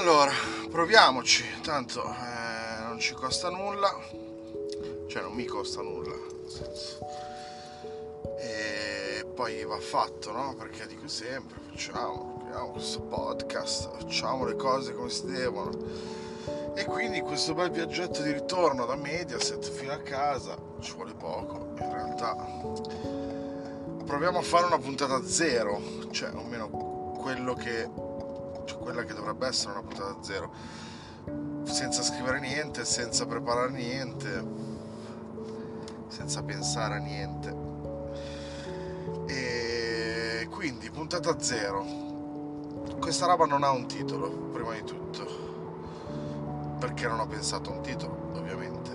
[0.00, 0.32] Allora,
[0.70, 3.94] proviamoci, tanto eh, non ci costa nulla,
[5.08, 7.00] cioè non mi costa nulla, nel senso.
[8.38, 10.54] E poi va fatto, no?
[10.56, 15.70] Perché dico sempre, facciamo, proviamo questo podcast, facciamo le cose come si devono.
[16.74, 21.74] E quindi questo bel viaggetto di ritorno da Mediaset fino a casa, ci vuole poco,
[21.78, 22.34] in realtà.
[24.06, 25.78] Proviamo a fare una puntata zero,
[26.10, 26.68] cioè almeno
[27.20, 28.08] quello che
[28.90, 30.50] quella che dovrebbe essere una puntata zero,
[31.62, 34.44] senza scrivere niente, senza preparare niente,
[36.08, 37.54] senza pensare a niente.
[39.26, 42.08] E quindi puntata zero.
[42.98, 47.82] Questa roba non ha un titolo, prima di tutto, perché non ho pensato a un
[47.82, 48.90] titolo, ovviamente.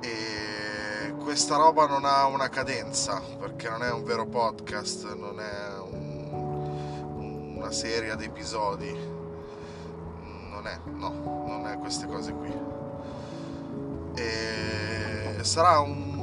[0.00, 5.78] E questa roba non ha una cadenza, perché non è un vero podcast, non è
[5.78, 6.09] un,
[7.70, 8.92] una serie di episodi.
[10.50, 12.52] Non è, no, non è queste cose qui.
[14.16, 16.18] E sarà un,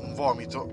[0.00, 0.66] un vomito,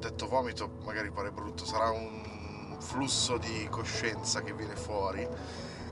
[0.00, 5.26] detto vomito magari pare brutto, sarà un flusso di coscienza che viene fuori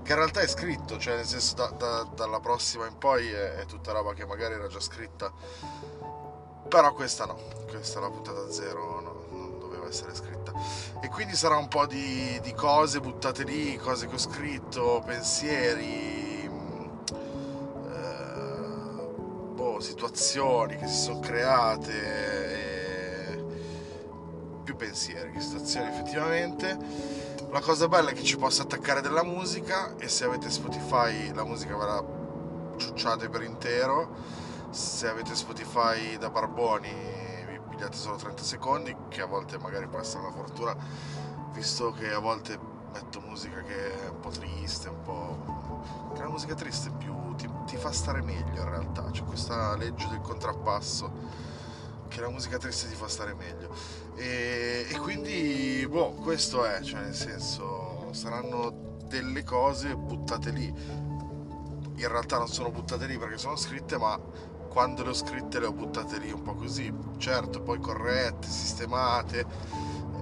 [0.02, 3.54] che in realtà è scritto, cioè nel senso da, da, dalla prossima in poi è,
[3.54, 5.32] è, tutta roba che magari era già scritta,
[6.68, 7.38] però questa no,
[7.70, 9.24] questa è la puntata zero, no,
[9.94, 10.52] essere scritta.
[11.00, 16.50] E quindi sarà un po' di, di cose buttate lì, cose che ho scritto, pensieri,
[17.88, 19.02] eh,
[19.54, 22.42] boh, situazioni che si sono create,
[24.64, 26.78] più pensieri che situazioni effettivamente
[27.50, 31.44] la cosa bella è che ci posso attaccare della musica e se avete Spotify la
[31.44, 32.02] musica verrà
[32.76, 34.16] ciucciate per intero.
[34.70, 37.23] Se avete Spotify da barboni
[37.74, 40.76] vi pigliate solo 30 secondi, che a volte magari può essere una fortuna,
[41.52, 42.58] visto che a volte
[42.92, 46.12] metto musica che è un po' triste, un po'...
[46.14, 50.08] che la musica triste più ti, ti fa stare meglio in realtà, c'è questa legge
[50.08, 51.52] del contrappasso
[52.08, 53.74] che la musica triste ti fa stare meglio.
[54.14, 60.72] E, e quindi, boh, questo è, cioè nel senso, saranno delle cose buttate lì.
[61.96, 64.20] In realtà non sono buttate lì perché sono scritte, ma
[64.74, 66.92] quando le ho scritte le ho buttate lì un po' così.
[67.18, 69.46] Certo, poi corrette, sistemate,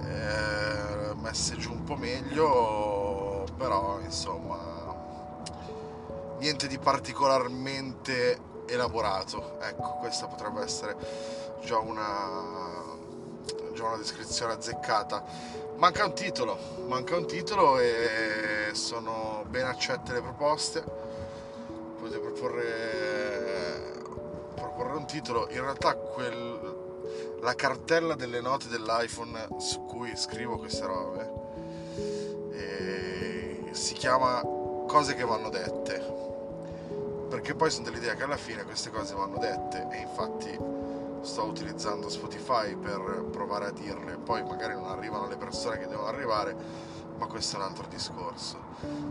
[0.04, 4.58] eh, messe giù un po' meglio, però insomma
[6.38, 9.58] niente di particolarmente elaborato.
[9.60, 10.96] Ecco, questa potrebbe essere
[11.64, 12.28] già una,
[13.72, 15.24] già una descrizione azzeccata.
[15.76, 16.58] Manca un titolo,
[16.88, 20.84] manca un titolo e sono ben accette le proposte.
[21.98, 22.91] Potete proporre,
[25.02, 25.48] un titolo.
[25.50, 26.76] In realtà quel,
[27.40, 31.40] la cartella delle note dell'iPhone su cui scrivo queste robe
[33.72, 34.42] si chiama
[34.86, 36.20] Cose che vanno dette
[37.28, 40.56] perché poi sono dell'idea che alla fine queste cose vanno dette e infatti
[41.22, 46.08] sto utilizzando Spotify per provare a dirle, poi magari non arrivano le persone che devono
[46.08, 46.54] arrivare,
[47.16, 48.58] ma questo è un altro discorso.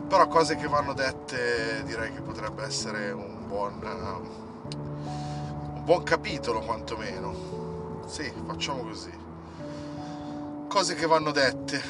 [0.07, 3.79] Però cose che vanno dette direi che potrebbe essere un buon,
[5.83, 8.03] buon capitolo quantomeno.
[8.05, 9.11] Sì, facciamo così.
[10.67, 11.81] Cose che vanno dette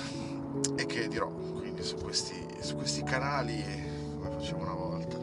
[0.75, 3.63] e che dirò quindi su questi, su questi canali
[4.15, 5.17] come facciamo una volta.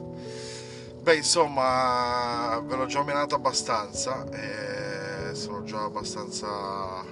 [1.00, 7.04] Beh, insomma, ve l'ho già menato abbastanza e sono già abbastanza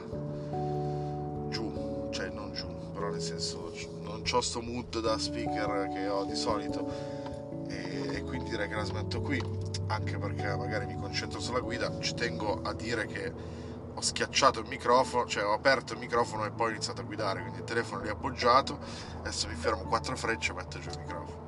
[1.48, 3.72] giù, cioè non giù, però nel senso
[4.02, 6.86] non ho sto mood da speaker che ho di solito
[7.68, 9.40] e, e quindi direi che la smetto qui,
[9.88, 13.32] anche perché magari mi concentro sulla guida, ci tengo a dire che
[13.94, 17.40] ho schiacciato il microfono, cioè ho aperto il microfono e poi ho iniziato a guidare,
[17.40, 18.78] quindi il telefono lì appoggiato,
[19.18, 21.46] adesso mi fermo quattro frecce e metto giù il microfono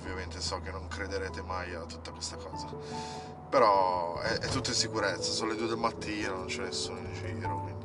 [0.00, 2.68] ovviamente so che non crederete mai a tutta questa cosa.
[3.48, 7.12] Però è, è tutto in sicurezza, sono le due del mattino, non c'è nessuno in
[7.12, 7.80] giro, quindi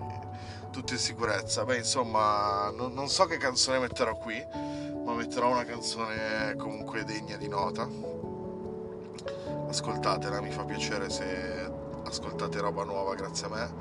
[0.72, 1.64] tutto in sicurezza.
[1.66, 4.44] Beh, insomma, non, non so che canzone metterò qui,
[5.04, 7.88] ma metterò una canzone comunque degna di nota.
[9.68, 11.72] Ascoltatela, mi fa piacere se
[12.04, 13.74] ascoltate roba nuova grazie a me,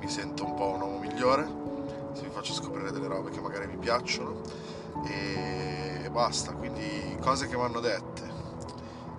[0.00, 1.46] mi sento un po' un uomo migliore,
[2.12, 4.40] se vi faccio scoprire delle robe che magari vi piacciono
[5.06, 5.68] e
[6.08, 8.22] e basta, quindi cose che vanno dette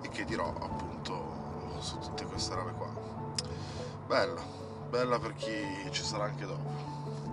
[0.02, 2.90] e che dirò appunto su tutte queste robe qua.
[4.08, 4.42] Bella,
[4.90, 5.54] bella per chi
[5.92, 7.29] ci sarà anche dopo.